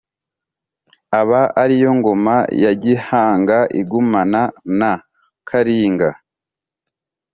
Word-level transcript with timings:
aba 1.19 1.41
ariyo 1.61 1.91
ngoma 1.97 2.35
ya 2.63 2.71
gihanga 2.83 3.57
igumana 3.79 4.41
na 4.79 4.91
karinga, 5.47 6.09